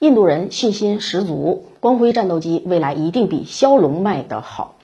[0.00, 4.76] 印度人信心十足，光辉战斗机未来一定比枭龙卖得好。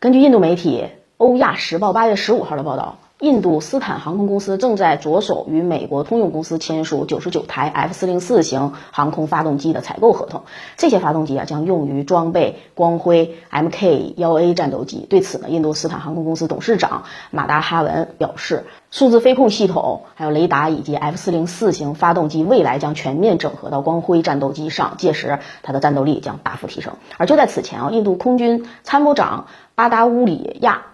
[0.00, 0.82] 根据印度媒体
[1.18, 2.98] 《欧亚时报》八月十五号的报道。
[3.22, 10.42] 印度斯坦航空公司正在着手与美国通用公司签署九十九台 F 四零四型航空发动机的采购合同。
[10.76, 15.06] 这些发动机啊将用于装备光辉 Mk 幺 A 战斗机。
[15.08, 26.94] 对此呢，印度斯坦航空公司董事长马达哈文表示，数字飞控系统、还有雷达以及 F 四零四型发动机未来将全面整合到光辉战斗机上，届时它的战斗力将大幅提升。
[27.18, 29.46] 而就在此前啊，印度空军参谋长
[29.76, 30.86] 巴达乌里亚。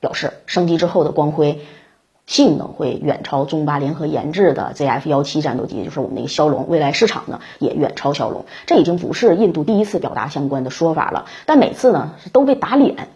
[0.00, 1.60] 表示，升级之后的光辉
[2.26, 6.66] 性能会远超中巴联合研制的 ZF 幺七战斗机，就是我们那个枭龙。
[6.68, 11.26] 未来市场呢也远超枭龙，这已经不是印度第一次表达相关的说法了。
[11.44, 13.08] 但每次呢都被打脸，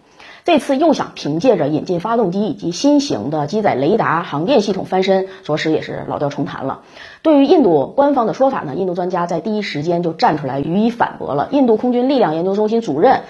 [0.45, 6.83] 这次又想凭借着引进发动机以及新型的机载雷达航电系统翻身，着实也是老调重弹了。
[7.23, 11.49] 对于印度官方的说法呢，印度专家在第一时间就站出来予以反驳了。
[11.53, 13.21] 印度空军力量研究中心主任。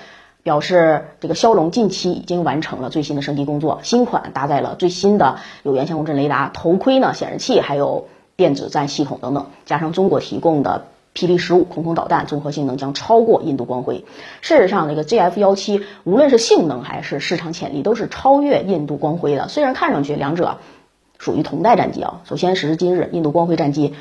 [0.44, 10.84] 表示，这个枭龙近期已经完成了最新的升级工作，新款搭载了最新的有源相控阵雷达、头盔呢、显示器，还有电子战系统等等，加上中国提供的
[11.14, 14.04] 霹雳十五空空导弹，综合性能将超过印度光辉。
[14.42, 19.48] 事实上，这个 GF 幺七无论是性能还是市场潜力，都是超越印度光辉的。
[19.48, 20.58] 虽然看上去两者
[21.18, 23.94] 属于同代战机啊，首先时至今日，印度光辉战机。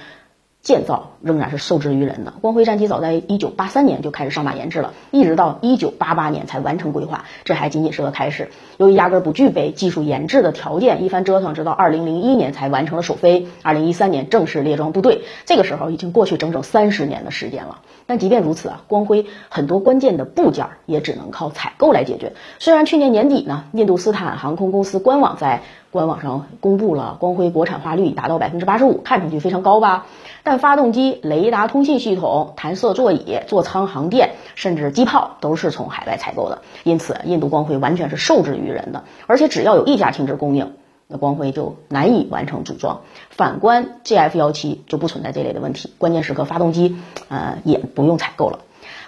[0.63, 2.33] 建造仍然是受制于人的。
[2.39, 8.49] 光辉战机早在一九八三年就开始上马研制了，一直到一九八八年才完成规划，这还仅仅是个开始。
[8.77, 15.23] 由于压根不具备技术研制的条件，一番折腾，直到二零零一年才完成了首飞，二零一三年正式列装部队。
[15.45, 17.81] 这个时候已经过去整整三十年的时间了。
[18.05, 22.31] 但即便如此啊，光辉很多关键的部件也只能靠采购来解决。
[22.59, 25.61] 虽然去年年底呢，印度斯坦航空公司官网在
[25.93, 30.07] 官网上公布了光辉国产化率达到百分之八十五，看上去非常高吧？
[30.41, 39.03] 但发动机、雷达通信系统、弹射座椅、座舱航电，甚至机炮都是从海外采购的，因此印度光辉完全是受制于人的。
[39.27, 40.73] 而且只要有一家停止供应，
[41.07, 43.01] 那光辉就难以完成组装。
[43.29, 46.95] 反观 GF 幺七就不存在这类的问题，关键时刻发动机
[47.29, 48.61] 呃也不用采购了，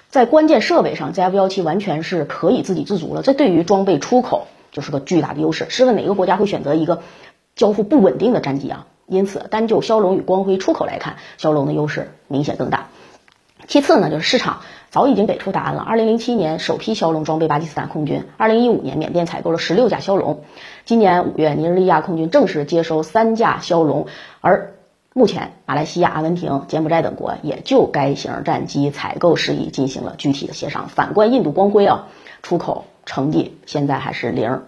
[0.10, 3.24] 在关键设备上，GF 幺七完全是可以自给自足了。
[3.24, 4.46] 这对于装备出口。
[4.76, 5.68] 就是个巨大的优势。
[5.70, 7.02] 试问哪个国家会选择一个
[7.56, 8.88] 交付不稳定的战机啊？
[9.08, 12.88] 因此，单就骁龙与光辉出口来看，骁龙的优势明显更大。
[13.68, 15.82] 其次呢，就是市场早已经给出答案了。
[15.82, 20.42] 二零零七年首批骁龙装备巴基斯坦空军，二零一五年缅甸采购了十六架骁龙，
[20.84, 24.08] 今年五月尼日利亚空军正式接收三架骁龙，
[24.42, 24.74] 而
[25.14, 30.90] 目前马来西亚、阿根廷、柬埔寨等国也就该型战机采购事宜进行了具体的协商。
[30.90, 32.08] 反观印度光辉啊，
[32.44, 32.86] 出口。
[33.06, 34.62] 成绩现在还是零。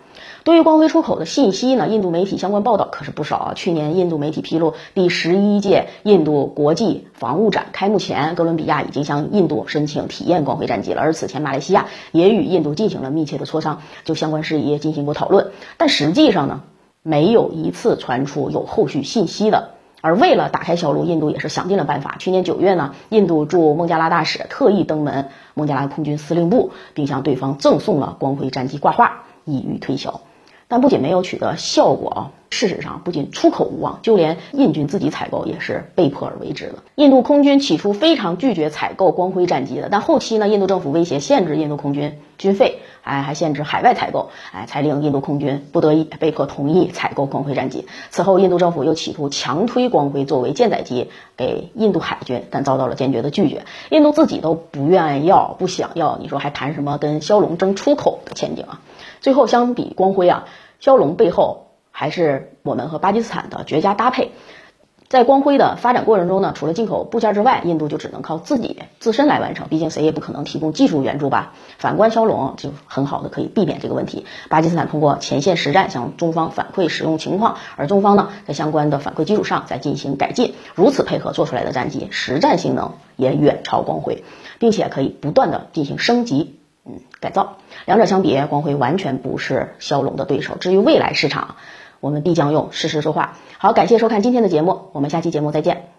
[0.43, 3.53] 对于光辉出口的信息呢，印度媒体相关报道可是不少啊。
[3.53, 11.01] 去年印度媒体披露，第十一届印度国际防务展开幕前，哥伦比亚已经向印度申请体验光辉战机了。
[11.01, 15.51] 而此前，马来西亚也与印度进行了密切的磋商，就相关事宜进行过讨论。
[15.77, 16.61] 但实际上呢，
[17.03, 19.71] 没有一次传出有后续信息的。
[20.01, 22.15] 而为了打开销路，印度也是想尽了办法。
[22.19, 30.21] 去年九月呢，印度驻孟加拉大使特意登门孟加拉空军司令部，并向对方赠送了光辉战机挂画，以予推销。
[30.67, 36.75] 但不仅没有取得效果啊，事实上不仅出口无望，就连印军自己采购也是被迫而为之的。
[36.95, 47.85] 印度空军起初非常拒绝采购光辉战机的，但后期呢，印度政府威胁限制印度空军军费，哎，还限制海外采购，哎，才令印度空军不得已被迫同意采购光辉战机。
[48.09, 53.65] 此后，印度政府又企图强推光辉作为舰载机给印度海军，但遭到了坚决的拒绝。
[53.89, 58.81] 印度自己都不愿意要、不想要，你说还谈什么跟骁龙争出口的前景啊？
[59.19, 60.45] 最后，相比光辉啊，
[60.79, 61.66] 骁龙背后
[61.99, 64.29] 还是我们和巴基斯坦的绝佳搭配。
[65.09, 71.53] 在光辉的发展过程中呢，除了进口部件之外，印度就只能靠自己自身来完成，毕竟谁也不可能提供技术援助吧。
[71.79, 74.27] 反观骁龙，就很好的可以避免这个问题。
[74.47, 84.23] 巴基斯坦通过前线实战向中方反馈使用情况，而中方呢，在相关的反馈基础上再进行改进，如此配合做出来的战机实战性能也远超光辉，
[84.59, 86.59] 并且可以不断的进行升级。
[86.89, 90.55] 嗯，改造，两者相比，光辉完全不是骁龙的对手。
[90.55, 91.57] 至于未来市场，
[91.99, 93.37] 我们必将用事实说话。
[93.57, 95.96] 好，感谢收看今天的节目，我们下期节目再见。